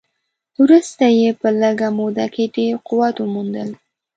وروسته 0.61 1.05
یې 1.19 1.29
په 1.41 1.47
لږه 1.61 1.89
موده 1.97 2.25
کې 2.33 2.43
ډېر 2.55 2.73
قدرت 2.87 3.15
وموند. 3.19 3.73